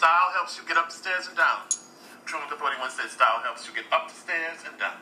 style 0.00 0.32
helps 0.32 0.56
you 0.56 0.66
get 0.66 0.78
up 0.78 0.88
the 0.88 0.94
stairs 0.94 1.28
and 1.28 1.36
down. 1.36 1.58
Truman 2.24 2.48
Capote 2.48 2.72
once 2.80 2.94
said 2.94 3.10
style 3.10 3.38
helps 3.42 3.68
you 3.68 3.74
get 3.74 3.84
up 3.92 4.08
the 4.08 4.14
stairs 4.14 4.64
and 4.66 4.78
down. 4.80 4.96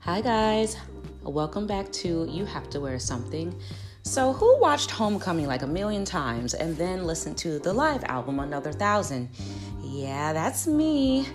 Hi, 0.00 0.20
guys. 0.20 0.76
Welcome 1.22 1.68
back 1.68 1.92
to 1.92 2.26
You 2.28 2.44
Have 2.44 2.68
to 2.70 2.80
Wear 2.80 2.98
Something. 2.98 3.54
So, 4.02 4.32
who 4.32 4.58
watched 4.58 4.90
Homecoming 4.90 5.46
like 5.46 5.62
a 5.62 5.68
million 5.68 6.04
times 6.04 6.54
and 6.54 6.76
then 6.76 7.06
listened 7.06 7.38
to 7.38 7.60
the 7.60 7.72
live 7.72 8.02
album 8.06 8.40
another 8.40 8.72
thousand? 8.72 9.28
Yeah, 9.84 10.32
that's 10.32 10.66
me. 10.66 11.28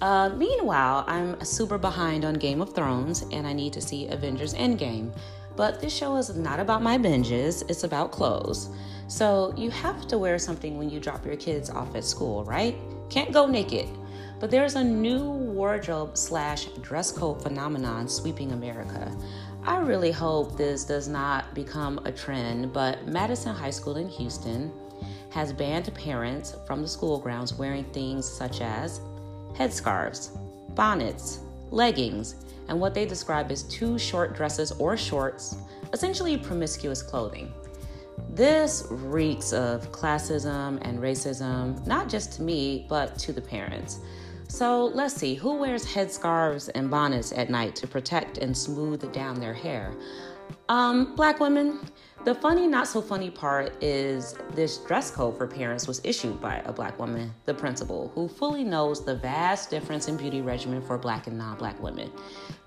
Uh, 0.00 0.30
meanwhile, 0.30 1.04
I'm 1.06 1.38
super 1.44 1.76
behind 1.76 2.24
on 2.24 2.34
Game 2.34 2.62
of 2.62 2.74
Thrones 2.74 3.24
and 3.32 3.46
I 3.46 3.52
need 3.52 3.72
to 3.74 3.80
see 3.82 4.08
Avengers 4.08 4.54
Endgame. 4.54 5.12
But 5.56 5.80
this 5.80 5.94
show 5.94 6.16
is 6.16 6.34
not 6.34 6.58
about 6.58 6.82
my 6.82 6.96
binges, 6.96 7.68
it's 7.68 7.84
about 7.84 8.12
clothes. 8.12 8.70
So, 9.08 9.52
you 9.56 9.70
have 9.70 10.06
to 10.08 10.18
wear 10.18 10.38
something 10.38 10.78
when 10.78 10.88
you 10.88 11.00
drop 11.00 11.26
your 11.26 11.36
kids 11.36 11.68
off 11.68 11.94
at 11.96 12.04
school, 12.04 12.44
right? 12.44 12.76
Can't 13.10 13.32
go 13.32 13.46
naked. 13.46 13.88
But 14.38 14.50
there's 14.50 14.76
a 14.76 14.82
new 14.82 15.28
wardrobe 15.28 16.16
slash 16.16 16.66
dress 16.80 17.12
code 17.12 17.42
phenomenon 17.42 18.08
sweeping 18.08 18.52
America. 18.52 19.14
I 19.64 19.78
really 19.78 20.12
hope 20.12 20.56
this 20.56 20.84
does 20.84 21.08
not 21.08 21.54
become 21.54 22.00
a 22.06 22.12
trend, 22.12 22.72
but 22.72 23.06
Madison 23.06 23.54
High 23.54 23.70
School 23.70 23.98
in 23.98 24.08
Houston 24.08 24.72
has 25.28 25.52
banned 25.52 25.92
parents 25.94 26.56
from 26.66 26.80
the 26.80 26.88
school 26.88 27.18
grounds 27.18 27.52
wearing 27.52 27.84
things 27.84 28.26
such 28.26 28.62
as 28.62 29.00
headscarves, 29.60 30.30
bonnets, 30.74 31.40
leggings, 31.70 32.36
and 32.68 32.80
what 32.80 32.94
they 32.94 33.04
describe 33.04 33.52
as 33.52 33.62
too 33.64 33.98
short 33.98 34.34
dresses 34.34 34.72
or 34.72 34.96
shorts, 34.96 35.56
essentially 35.92 36.38
promiscuous 36.38 37.02
clothing. 37.02 37.52
This 38.30 38.86
reeks 38.90 39.52
of 39.52 39.92
classism 39.92 40.78
and 40.82 40.98
racism, 40.98 41.86
not 41.86 42.08
just 42.08 42.32
to 42.34 42.42
me, 42.42 42.86
but 42.88 43.18
to 43.18 43.32
the 43.32 43.40
parents. 43.40 44.00
So 44.48 44.86
let's 44.86 45.14
see 45.14 45.34
who 45.34 45.56
wears 45.56 45.84
headscarves 45.84 46.70
and 46.74 46.90
bonnets 46.90 47.32
at 47.32 47.50
night 47.50 47.76
to 47.76 47.86
protect 47.86 48.38
and 48.38 48.56
smooth 48.56 49.12
down 49.12 49.38
their 49.40 49.54
hair. 49.54 49.92
Um, 50.68 51.14
black 51.16 51.38
women. 51.38 51.80
The 52.22 52.34
funny, 52.34 52.66
not 52.66 52.86
so 52.86 53.00
funny 53.00 53.30
part 53.30 53.82
is 53.82 54.34
this 54.50 54.76
dress 54.76 55.10
code 55.10 55.38
for 55.38 55.46
parents 55.46 55.88
was 55.88 56.02
issued 56.04 56.38
by 56.38 56.56
a 56.66 56.72
black 56.72 56.98
woman, 56.98 57.32
the 57.46 57.54
principal, 57.54 58.12
who 58.14 58.28
fully 58.28 58.62
knows 58.62 59.02
the 59.02 59.16
vast 59.16 59.70
difference 59.70 60.06
in 60.06 60.18
beauty 60.18 60.42
regimen 60.42 60.82
for 60.82 60.98
black 60.98 61.28
and 61.28 61.38
non 61.38 61.56
black 61.56 61.82
women. 61.82 62.12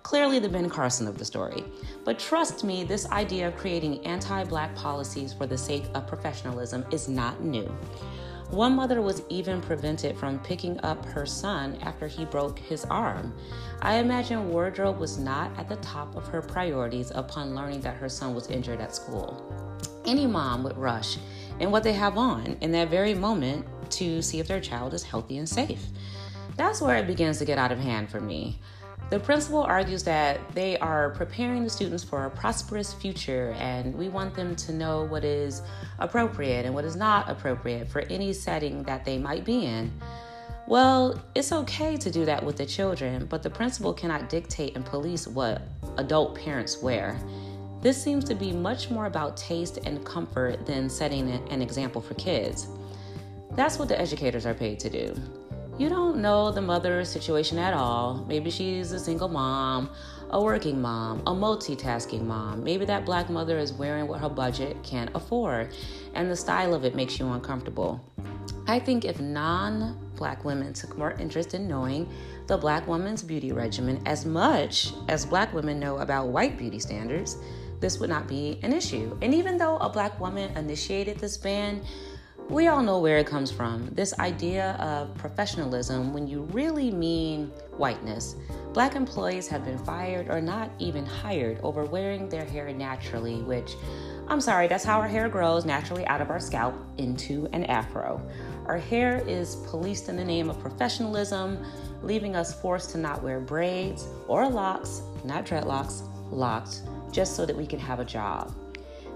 Clearly, 0.02 0.40
the 0.40 0.50
Ben 0.50 0.72
Carson 0.72 1.08
of 1.08 1.20
the 1.20 1.26
story. 1.26 1.64
But 2.04 2.18
trust 2.18 2.64
me, 2.64 2.84
this 2.84 3.08
idea 3.12 3.48
of 3.48 3.56
creating 3.56 4.04
anti 4.08 4.44
black 4.44 4.74
policies 4.74 5.34
for 5.34 5.46
the 5.46 5.58
sake 5.58 5.86
of 5.94 6.08
professionalism 6.08 6.84
is 6.90 7.08
not 7.08 7.44
new. 7.44 7.72
One 8.54 8.76
mother 8.76 9.02
was 9.02 9.24
even 9.30 9.62
prevented 9.62 10.16
from 10.16 10.38
picking 10.38 10.80
up 10.82 11.04
her 11.06 11.26
son 11.26 11.76
after 11.82 12.08
he 12.08 12.24
broke 12.24 12.60
his 12.60 12.86
arm. 12.86 13.34
I 13.82 13.96
imagine 13.96 14.50
wardrobe 14.50 15.00
was 15.00 15.18
not 15.18 15.50
at 15.58 15.68
the 15.68 15.78
top 15.78 16.16
of 16.16 16.28
her 16.28 16.40
priorities 16.40 17.12
upon 17.16 17.56
learning 17.56 17.82
that 17.82 17.96
her 17.96 18.08
son 18.08 18.36
was 18.36 18.52
injured 18.52 18.80
at 18.80 18.94
school. 18.94 19.42
Any 20.06 20.28
mom 20.28 20.62
would 20.66 20.78
rush 20.78 21.18
in 21.60 21.72
what 21.72 21.82
they 21.82 21.94
have 21.94 22.16
on 22.16 22.56
in 22.62 22.72
that 22.74 22.90
very 22.90 23.16
moment 23.16 23.66
to 23.94 24.22
see 24.22 24.40
if 24.40 24.48
their 24.48 24.62
child 24.62 24.94
is 24.94 25.02
healthy 25.02 25.40
and 25.40 25.50
safe. 25.50 25.88
That's 26.56 26.80
where 26.80 26.98
it 26.98 27.08
begins 27.08 27.40
to 27.40 27.46
get 27.46 27.58
out 27.58 27.72
of 27.72 27.80
hand 27.80 28.12
for 28.12 28.22
me. 28.22 28.60
The 29.10 29.20
principal 29.20 29.62
argues 29.62 30.04
that 30.04 30.40
they 30.56 30.78
are 30.80 31.12
preparing 31.12 31.64
the 31.64 31.70
students 31.70 32.04
for 32.04 32.26
a 32.26 32.30
prosperous 32.30 32.94
future 32.94 33.54
and 33.60 33.94
we 33.94 34.10
want 34.10 34.34
them 34.34 34.56
to 34.56 34.74
know 34.74 35.04
what 35.04 35.24
is 35.24 35.62
appropriate 36.00 36.66
and 36.66 36.74
what 36.74 36.84
is 36.84 36.96
not 36.96 37.30
appropriate 37.30 37.88
for 37.88 38.02
any 38.10 38.34
setting 38.34 38.82
that 38.84 39.06
they 39.06 39.20
might 39.20 39.46
be 39.46 39.66
in. 39.66 39.92
Well, 40.68 41.22
it's 41.36 41.52
okay 41.52 41.98
to 41.98 42.10
do 42.10 42.26
that 42.26 42.44
with 42.44 42.58
the 42.58 42.66
children, 42.66 43.26
but 43.26 43.44
the 43.44 43.50
principal 43.50 43.94
cannot 43.94 44.30
dictate 44.30 44.76
and 44.76 44.86
police 44.86 45.28
what 45.28 45.62
adult 45.98 46.36
parents 46.36 46.82
wear. 46.82 47.20
This 47.82 48.02
seems 48.02 48.24
to 48.26 48.36
be 48.36 48.54
much 48.54 48.90
more 48.90 49.08
about 49.08 49.36
taste 49.36 49.78
and 49.86 50.04
comfort 50.06 50.66
than 50.66 50.90
setting 50.90 51.30
an 51.30 51.62
example 51.62 52.02
for 52.02 52.14
kids. 52.14 52.68
That's 53.52 53.78
what 53.78 53.90
the 53.90 54.00
educators 54.00 54.46
are 54.46 54.54
paid 54.54 54.80
to 54.80 54.90
do 54.90 55.43
you 55.78 55.90
don't 55.90 56.18
know 56.18 56.52
the 56.52 56.62
mother's 56.62 57.10
situation 57.10 57.58
at 57.58 57.74
all. 57.74 58.26
Maybe 58.28 58.52
she's 58.52 58.92
a 58.92 59.00
single 59.00 59.28
mom, 59.28 59.90
a 60.30 60.42
working 60.42 60.80
mom, 60.80 61.22
a 61.22 61.32
multitasking 61.32 62.24
mom. 62.24 62.64
Maybe 62.64 62.86
that 62.86 63.06
black 63.06 63.30
mother 63.30 63.58
is 63.58 63.74
wearing 63.74 64.08
what 64.08 64.20
her 64.20 64.30
budget 64.30 64.78
can't 64.84 65.10
afford, 65.16 65.74
and 66.14 66.30
the 66.30 66.36
style 66.36 66.76
of 66.76 66.86
it 66.86 66.96
makes 66.96 67.18
you 67.18 67.28
uncomfortable. 67.32 68.04
I 68.68 68.80
think 68.80 69.04
if 69.04 69.20
non 69.20 69.98
black 70.16 70.46
women 70.46 70.74
took 70.74 70.96
more 70.98 71.14
interest 71.14 71.56
in 71.56 71.68
knowing 71.68 72.08
the 72.48 72.58
black 72.58 72.88
woman's 72.88 73.24
beauty 73.24 73.52
regimen 73.52 74.02
as 74.06 74.26
much 74.26 74.94
as 75.10 75.26
black 75.26 75.54
women 75.54 75.80
know 75.80 75.98
about 75.98 76.28
white 76.28 76.58
beauty 76.58 76.80
standards, 76.80 77.38
this 77.80 78.00
would 78.00 78.10
not 78.10 78.28
be 78.28 78.60
an 78.62 78.72
issue. 78.72 79.18
And 79.22 79.34
even 79.34 79.58
though 79.58 79.78
a 79.78 79.90
black 79.90 80.20
woman 80.20 80.56
initiated 80.56 81.20
this 81.20 81.36
ban, 81.36 81.82
we 82.50 82.68
all 82.68 82.84
know 82.84 83.00
where 83.00 83.18
it 83.18 83.28
comes 83.28 83.52
from 83.52 83.88
this 83.94 84.14
idea 84.20 84.74
of 84.74 85.14
professionalism 85.16 86.14
when 86.14 86.28
you 86.28 86.42
really 86.52 86.92
mean 86.92 87.48
whiteness. 87.78 88.36
Black 88.74 88.96
employees 88.96 89.48
have 89.48 89.64
been 89.64 89.78
fired 89.78 90.30
or 90.30 90.42
not 90.42 90.70
even 90.80 91.06
hired 91.06 91.60
over 91.64 91.86
wearing 91.86 92.28
their 92.28 92.46
hair 92.46 92.72
naturally, 92.74 93.42
which 93.44 93.76
I'm 94.28 94.42
sorry, 94.42 94.68
that's 94.68 94.84
how 94.84 95.00
our 95.00 95.08
hair 95.08 95.30
grows 95.30 95.66
naturally 95.66 96.06
out 96.08 96.22
of 96.22 96.30
our 96.30 96.40
scalp 96.40 96.76
into 96.98 97.48
an 97.54 97.66
afro. 97.66 98.22
Our 98.66 98.78
hair 98.78 99.24
is 99.28 99.58
policed 99.68 100.10
in 100.10 100.16
the 100.16 100.24
name 100.24 100.50
of 100.50 100.60
professionalism, 100.60 101.64
leaving 102.02 102.36
us 102.36 102.60
forced 102.62 102.92
to 102.92 102.98
not 102.98 103.22
wear 103.22 103.40
braids 103.40 104.08
or 104.28 104.50
locks, 104.50 105.02
not 105.24 105.46
dreadlocks, 105.46 106.04
locks, 106.32 106.84
just 107.12 107.36
so 107.36 107.46
that 107.46 107.56
we 107.56 107.66
can 107.66 107.80
have 107.80 108.00
a 108.00 108.06
job. 108.06 108.54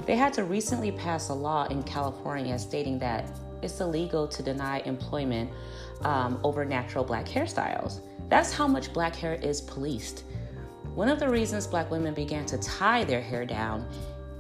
They 0.05 0.15
had 0.15 0.33
to 0.33 0.43
recently 0.43 0.91
pass 0.91 1.29
a 1.29 1.33
law 1.33 1.65
in 1.65 1.83
California 1.83 2.57
stating 2.57 2.99
that 2.99 3.29
it's 3.61 3.79
illegal 3.79 4.27
to 4.27 4.43
deny 4.43 4.79
employment 4.79 5.49
um, 6.01 6.39
over 6.43 6.63
natural 6.63 7.03
black 7.03 7.25
hairstyles. 7.25 8.01
That's 8.29 8.53
how 8.53 8.67
much 8.67 8.93
black 8.93 9.15
hair 9.15 9.33
is 9.35 9.61
policed. 9.61 10.23
One 10.93 11.09
of 11.09 11.19
the 11.19 11.29
reasons 11.29 11.67
black 11.67 11.91
women 11.91 12.13
began 12.13 12.45
to 12.47 12.57
tie 12.57 13.03
their 13.03 13.21
hair 13.21 13.45
down 13.45 13.87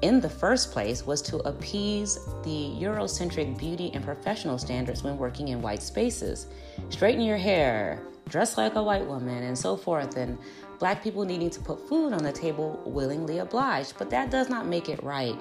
in 0.01 0.19
the 0.19 0.29
first 0.29 0.71
place 0.71 1.05
was 1.05 1.21
to 1.23 1.37
appease 1.37 2.19
the 2.43 2.71
Eurocentric 2.79 3.57
beauty 3.57 3.89
and 3.93 4.03
professional 4.03 4.57
standards 4.59 5.03
when 5.03 5.17
working 5.17 5.47
in 5.47 5.61
white 5.61 5.81
spaces. 5.81 6.47
Straighten 6.89 7.21
your 7.21 7.37
hair, 7.37 8.03
dress 8.29 8.57
like 8.57 8.75
a 8.75 8.83
white 8.83 9.05
woman, 9.05 9.43
and 9.43 9.57
so 9.57 9.75
forth. 9.75 10.15
And 10.15 10.37
black 10.79 11.03
people 11.03 11.25
needing 11.25 11.49
to 11.49 11.59
put 11.59 11.87
food 11.87 12.13
on 12.13 12.23
the 12.23 12.31
table 12.31 12.81
willingly 12.85 13.39
obliged, 13.39 13.95
but 13.97 14.09
that 14.09 14.29
does 14.29 14.49
not 14.49 14.67
make 14.67 14.89
it 14.89 15.01
right. 15.03 15.35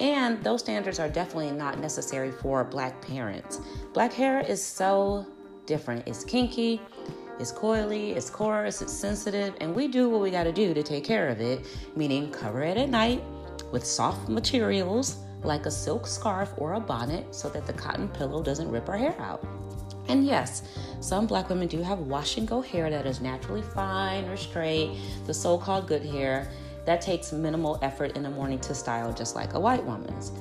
And 0.00 0.42
those 0.42 0.60
standards 0.60 0.98
are 0.98 1.08
definitely 1.08 1.52
not 1.52 1.78
necessary 1.78 2.30
for 2.30 2.64
black 2.64 3.00
parents. 3.02 3.60
Black 3.92 4.12
hair 4.12 4.40
is 4.40 4.62
so 4.64 5.26
different. 5.66 6.06
It's 6.06 6.24
kinky, 6.24 6.80
it's 7.38 7.52
coily, 7.52 8.14
it's 8.16 8.30
coarse, 8.30 8.82
it's 8.82 8.92
sensitive, 8.92 9.54
and 9.60 9.74
we 9.74 9.88
do 9.88 10.08
what 10.08 10.20
we 10.20 10.30
got 10.30 10.44
to 10.44 10.52
do 10.52 10.74
to 10.74 10.82
take 10.82 11.04
care 11.04 11.28
of 11.28 11.40
it, 11.40 11.66
meaning 11.96 12.30
cover 12.30 12.62
it 12.62 12.76
at 12.76 12.88
night 12.88 13.22
with 13.70 13.84
soft 13.84 14.28
materials 14.28 15.18
like 15.42 15.66
a 15.66 15.70
silk 15.70 16.06
scarf 16.06 16.52
or 16.56 16.74
a 16.74 16.80
bonnet 16.80 17.34
so 17.34 17.48
that 17.48 17.66
the 17.66 17.72
cotton 17.72 18.08
pillow 18.08 18.42
doesn't 18.42 18.70
rip 18.70 18.88
our 18.88 18.96
hair 18.96 19.14
out. 19.18 19.44
And 20.08 20.26
yes, 20.26 20.62
some 21.00 21.26
black 21.26 21.48
women 21.48 21.68
do 21.68 21.82
have 21.82 22.00
wash 22.00 22.36
and 22.36 22.46
go 22.46 22.60
hair 22.60 22.90
that 22.90 23.06
is 23.06 23.20
naturally 23.20 23.62
fine 23.62 24.24
or 24.24 24.36
straight, 24.36 24.96
the 25.26 25.34
so 25.34 25.56
called 25.58 25.86
good 25.86 26.04
hair 26.04 26.50
that 26.84 27.00
takes 27.00 27.32
minimal 27.32 27.78
effort 27.82 28.16
in 28.16 28.22
the 28.22 28.30
morning 28.30 28.58
to 28.60 28.74
style, 28.74 29.12
just 29.12 29.36
like 29.36 29.54
a 29.54 29.60
white 29.60 29.84
woman's. 29.84 30.32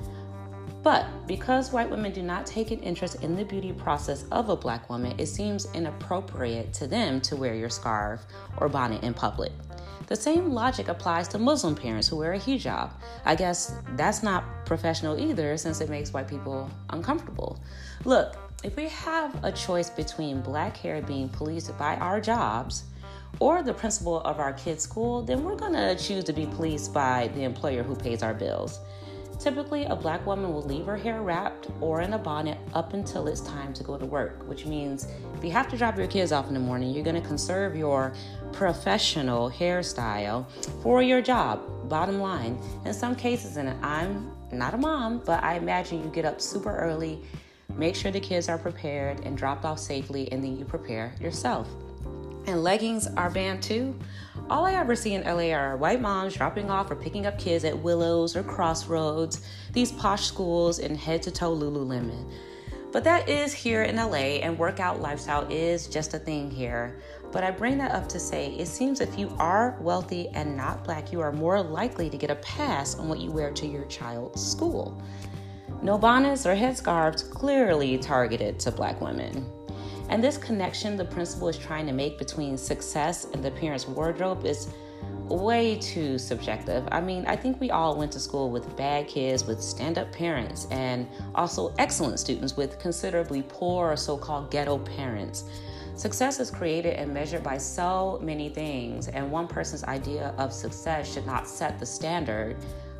But 0.83 1.05
because 1.27 1.71
white 1.71 1.89
women 1.89 2.11
do 2.11 2.23
not 2.23 2.47
take 2.47 2.71
an 2.71 2.79
interest 2.79 3.23
in 3.23 3.35
the 3.35 3.45
beauty 3.45 3.71
process 3.71 4.25
of 4.31 4.49
a 4.49 4.55
black 4.55 4.89
woman, 4.89 5.13
it 5.19 5.27
seems 5.27 5.67
inappropriate 5.75 6.73
to 6.73 6.87
them 6.87 7.21
to 7.21 7.35
wear 7.35 7.53
your 7.53 7.69
scarf 7.69 8.25
or 8.57 8.67
bonnet 8.67 9.03
in 9.03 9.13
public. 9.13 9.51
The 10.07 10.15
same 10.15 10.51
logic 10.51 10.87
applies 10.87 11.27
to 11.29 11.37
Muslim 11.37 11.75
parents 11.75 12.07
who 12.07 12.17
wear 12.17 12.33
a 12.33 12.39
hijab. 12.39 12.91
I 13.25 13.35
guess 13.35 13.75
that's 13.95 14.23
not 14.23 14.43
professional 14.65 15.19
either 15.19 15.55
since 15.55 15.81
it 15.81 15.89
makes 15.89 16.11
white 16.11 16.27
people 16.27 16.69
uncomfortable. 16.89 17.59
Look, 18.03 18.35
if 18.63 18.75
we 18.75 18.87
have 18.89 19.43
a 19.43 19.51
choice 19.51 19.89
between 19.89 20.41
black 20.41 20.77
hair 20.77 21.01
being 21.01 21.29
policed 21.29 21.75
by 21.77 21.95
our 21.95 22.21
jobs 22.21 22.83
or 23.39 23.63
the 23.63 23.73
principal 23.73 24.21
of 24.21 24.39
our 24.39 24.53
kids' 24.53 24.83
school, 24.83 25.23
then 25.23 25.43
we're 25.43 25.55
going 25.55 25.73
to 25.73 25.95
choose 25.95 26.23
to 26.25 26.33
be 26.33 26.45
policed 26.45 26.93
by 26.93 27.29
the 27.33 27.43
employer 27.43 27.81
who 27.81 27.95
pays 27.95 28.21
our 28.21 28.33
bills. 28.33 28.79
Typically, 29.39 29.85
a 29.85 29.95
black 29.95 30.23
woman 30.27 30.53
will 30.53 30.61
leave 30.61 30.85
her 30.85 30.95
hair 30.95 31.23
wrapped 31.23 31.69
or 31.79 32.01
in 32.01 32.13
a 32.13 32.17
bonnet 32.19 32.59
up 32.75 32.93
until 32.93 33.27
it's 33.27 33.41
time 33.41 33.73
to 33.73 33.83
go 33.83 33.97
to 33.97 34.05
work, 34.05 34.47
which 34.47 34.67
means 34.67 35.07
if 35.35 35.43
you 35.43 35.49
have 35.49 35.67
to 35.67 35.75
drop 35.75 35.97
your 35.97 36.05
kids 36.05 36.31
off 36.31 36.47
in 36.47 36.53
the 36.53 36.59
morning, 36.59 36.91
you're 36.91 37.03
going 37.03 37.19
to 37.19 37.27
conserve 37.27 37.75
your 37.75 38.13
professional 38.51 39.49
hairstyle 39.49 40.45
for 40.83 41.01
your 41.01 41.23
job. 41.23 41.89
Bottom 41.89 42.19
line. 42.19 42.59
In 42.85 42.93
some 42.93 43.15
cases, 43.15 43.57
and 43.57 43.69
I'm 43.83 44.31
not 44.51 44.75
a 44.75 44.77
mom, 44.77 45.23
but 45.25 45.43
I 45.43 45.55
imagine 45.55 46.03
you 46.03 46.09
get 46.11 46.25
up 46.25 46.39
super 46.39 46.77
early, 46.77 47.23
make 47.77 47.95
sure 47.95 48.11
the 48.11 48.19
kids 48.19 48.49
are 48.49 48.57
prepared 48.57 49.21
and 49.21 49.37
dropped 49.37 49.65
off 49.65 49.79
safely, 49.79 50.31
and 50.31 50.43
then 50.43 50.57
you 50.57 50.65
prepare 50.65 51.13
yourself. 51.19 51.67
And 52.47 52.63
leggings 52.63 53.07
are 53.07 53.29
banned 53.29 53.61
too. 53.61 53.97
All 54.49 54.65
I 54.65 54.73
ever 54.73 54.95
see 54.95 55.13
in 55.13 55.23
LA 55.23 55.53
are 55.53 55.77
white 55.77 56.01
moms 56.01 56.35
dropping 56.35 56.69
off 56.69 56.89
or 56.89 56.95
picking 56.95 57.25
up 57.25 57.37
kids 57.37 57.63
at 57.63 57.77
Willows 57.77 58.35
or 58.35 58.43
Crossroads, 58.43 59.45
these 59.71 59.91
posh 59.91 60.25
schools 60.25 60.79
in 60.79 60.95
head 60.95 61.21
to 61.23 61.31
toe 61.31 61.55
Lululemon. 61.55 62.31
But 62.91 63.05
that 63.05 63.29
is 63.29 63.53
here 63.53 63.83
in 63.83 63.95
LA, 63.95 64.41
and 64.41 64.59
workout 64.59 64.99
lifestyle 64.99 65.47
is 65.49 65.87
just 65.87 66.13
a 66.13 66.19
thing 66.19 66.51
here. 66.51 66.99
But 67.31 67.45
I 67.45 67.51
bring 67.51 67.77
that 67.77 67.91
up 67.91 68.09
to 68.09 68.19
say 68.19 68.47
it 68.55 68.67
seems 68.67 68.99
if 68.99 69.17
you 69.17 69.33
are 69.39 69.77
wealthy 69.79 70.27
and 70.29 70.57
not 70.57 70.83
black, 70.83 71.13
you 71.13 71.21
are 71.21 71.31
more 71.31 71.61
likely 71.61 72.09
to 72.09 72.17
get 72.17 72.29
a 72.29 72.35
pass 72.35 72.95
on 72.95 73.07
what 73.07 73.19
you 73.19 73.31
wear 73.31 73.51
to 73.51 73.65
your 73.65 73.85
child's 73.85 74.45
school. 74.45 75.01
No 75.81 75.97
bonnets 75.97 76.45
or 76.45 76.55
headscarves 76.55 77.29
clearly 77.29 77.97
targeted 77.97 78.59
to 78.59 78.71
black 78.71 79.01
women. 79.01 79.45
And 80.09 80.23
this 80.23 80.37
connection 80.37 80.97
the 80.97 81.05
principal 81.05 81.47
is 81.47 81.57
trying 81.57 81.87
to 81.87 81.93
make 81.93 82.19
between 82.19 82.57
success 82.57 83.25
and 83.33 83.43
the 83.43 83.51
parent's 83.51 83.87
wardrobe 83.87 84.45
is 84.45 84.67
way 85.29 85.77
too 85.77 86.17
subjective. 86.17 86.87
I 86.91 87.01
mean, 87.01 87.25
I 87.25 87.35
think 87.35 87.59
we 87.59 87.71
all 87.71 87.95
went 87.95 88.11
to 88.11 88.19
school 88.19 88.51
with 88.51 88.75
bad 88.75 89.07
kids, 89.07 89.45
with 89.45 89.61
stand 89.61 89.97
up 89.97 90.11
parents, 90.11 90.67
and 90.71 91.07
also 91.35 91.73
excellent 91.79 92.19
students 92.19 92.57
with 92.57 92.77
considerably 92.79 93.43
poor 93.47 93.91
or 93.91 93.95
so 93.95 94.17
called 94.17 94.51
ghetto 94.51 94.77
parents. 94.79 95.45
Success 95.95 96.39
is 96.39 96.51
created 96.51 96.95
and 96.95 97.13
measured 97.13 97.43
by 97.43 97.57
so 97.57 98.19
many 98.21 98.49
things, 98.49 99.07
and 99.07 99.31
one 99.31 99.47
person's 99.47 99.83
idea 99.85 100.33
of 100.37 100.51
success 100.51 101.13
should 101.13 101.25
not 101.25 101.47
set 101.47 101.79
the 101.79 101.85
standard 101.85 102.57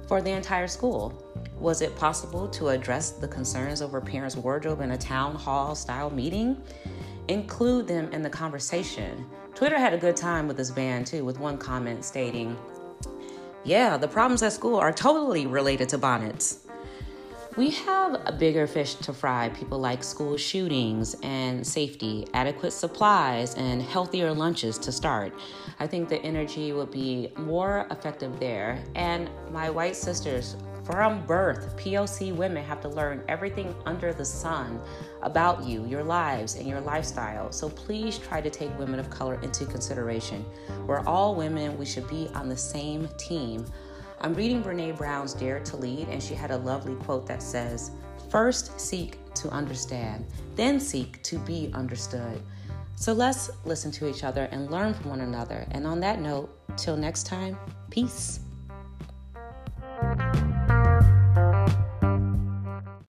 for 0.07 0.21
the 0.21 0.31
entire 0.31 0.67
school. 0.67 1.13
Was 1.61 1.83
it 1.83 1.95
possible 1.95 2.47
to 2.47 2.69
address 2.69 3.11
the 3.11 3.27
concerns 3.27 3.83
over 3.83 4.01
parents' 4.01 4.35
wardrobe 4.35 4.81
in 4.81 4.89
a 4.91 4.97
town 4.97 5.35
hall 5.35 5.75
style 5.75 6.09
meeting? 6.09 6.59
Include 7.27 7.87
them 7.87 8.11
in 8.11 8.23
the 8.23 8.31
conversation. 8.31 9.27
Twitter 9.53 9.77
had 9.77 9.93
a 9.93 9.97
good 9.99 10.15
time 10.15 10.47
with 10.47 10.57
this 10.57 10.71
ban 10.71 11.05
too, 11.05 11.23
with 11.23 11.39
one 11.39 11.59
comment 11.59 12.03
stating, 12.03 12.57
Yeah, 13.63 13.95
the 13.95 14.07
problems 14.07 14.41
at 14.41 14.53
school 14.53 14.77
are 14.77 14.91
totally 14.91 15.45
related 15.45 15.87
to 15.89 15.99
bonnets. 15.99 16.65
We 17.57 17.69
have 17.69 18.19
a 18.25 18.31
bigger 18.31 18.65
fish 18.65 18.95
to 18.95 19.13
fry. 19.13 19.49
People 19.49 19.77
like 19.77 20.03
school 20.03 20.37
shootings 20.37 21.15
and 21.21 21.67
safety, 21.67 22.25
adequate 22.33 22.71
supplies, 22.71 23.53
and 23.53 23.83
healthier 23.83 24.33
lunches 24.33 24.79
to 24.79 24.91
start. 24.91 25.31
I 25.79 25.85
think 25.85 26.09
the 26.09 26.23
energy 26.23 26.73
would 26.73 26.89
be 26.89 27.31
more 27.37 27.85
effective 27.91 28.39
there. 28.39 28.83
And 28.95 29.29
my 29.51 29.69
white 29.69 29.95
sisters 29.95 30.55
from 30.83 31.25
birth, 31.25 31.77
POC 31.77 32.35
women 32.35 32.63
have 32.63 32.81
to 32.81 32.89
learn 32.89 33.23
everything 33.27 33.75
under 33.85 34.13
the 34.13 34.25
sun 34.25 34.79
about 35.21 35.63
you, 35.63 35.85
your 35.85 36.03
lives, 36.03 36.55
and 36.55 36.67
your 36.67 36.81
lifestyle. 36.81 37.51
So 37.51 37.69
please 37.69 38.17
try 38.17 38.41
to 38.41 38.49
take 38.49 38.77
women 38.79 38.99
of 38.99 39.09
color 39.09 39.39
into 39.41 39.65
consideration. 39.65 40.43
We're 40.87 41.05
all 41.05 41.35
women, 41.35 41.77
we 41.77 41.85
should 41.85 42.07
be 42.07 42.29
on 42.33 42.49
the 42.49 42.57
same 42.57 43.07
team. 43.17 43.65
I'm 44.21 44.33
reading 44.33 44.63
Brene 44.63 44.97
Brown's 44.97 45.33
Dare 45.33 45.59
to 45.61 45.77
Lead, 45.77 46.07
and 46.09 46.21
she 46.21 46.33
had 46.33 46.51
a 46.51 46.57
lovely 46.57 46.95
quote 46.95 47.27
that 47.27 47.41
says, 47.43 47.91
First 48.29 48.79
seek 48.79 49.17
to 49.35 49.49
understand, 49.49 50.25
then 50.55 50.79
seek 50.79 51.21
to 51.23 51.37
be 51.39 51.69
understood. 51.73 52.41
So 52.95 53.13
let's 53.13 53.49
listen 53.65 53.91
to 53.93 54.07
each 54.07 54.23
other 54.23 54.47
and 54.51 54.69
learn 54.69 54.93
from 54.93 55.09
one 55.09 55.21
another. 55.21 55.65
And 55.71 55.87
on 55.87 55.99
that 56.01 56.19
note, 56.19 56.55
till 56.77 56.95
next 56.95 57.25
time, 57.25 57.57
peace. 57.89 58.41